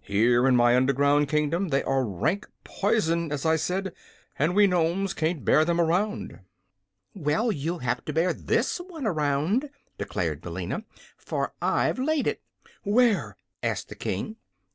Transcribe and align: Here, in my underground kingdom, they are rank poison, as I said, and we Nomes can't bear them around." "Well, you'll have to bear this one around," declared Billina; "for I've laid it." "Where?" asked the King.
Here, 0.00 0.48
in 0.48 0.56
my 0.56 0.74
underground 0.74 1.28
kingdom, 1.28 1.68
they 1.68 1.82
are 1.82 2.02
rank 2.02 2.46
poison, 2.64 3.30
as 3.30 3.44
I 3.44 3.56
said, 3.56 3.92
and 4.38 4.56
we 4.56 4.66
Nomes 4.66 5.12
can't 5.12 5.44
bear 5.44 5.62
them 5.62 5.78
around." 5.78 6.38
"Well, 7.14 7.52
you'll 7.52 7.80
have 7.80 8.02
to 8.06 8.14
bear 8.14 8.32
this 8.32 8.78
one 8.78 9.06
around," 9.06 9.68
declared 9.98 10.40
Billina; 10.40 10.84
"for 11.18 11.52
I've 11.60 11.98
laid 11.98 12.26
it." 12.26 12.40
"Where?" 12.82 13.36
asked 13.62 13.90
the 13.90 13.94
King. 13.94 14.36